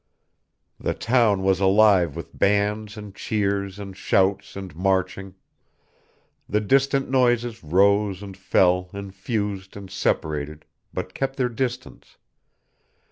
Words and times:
The 0.79 0.95
town 0.95 1.43
was 1.43 1.59
alive 1.59 2.15
with 2.15 2.35
bands 2.35 2.97
and 2.97 3.13
cheers 3.13 3.77
and 3.77 3.95
shouts 3.95 4.55
and 4.55 4.75
marching; 4.75 5.35
the 6.49 6.59
distinct 6.59 7.07
noises 7.11 7.63
rose 7.63 8.23
and 8.23 8.35
fell 8.35 8.89
and 8.93 9.13
fused 9.13 9.77
and 9.77 9.91
separated, 9.91 10.65
but 10.91 11.13
kept 11.13 11.35
their 11.35 11.49
distance. 11.49 12.17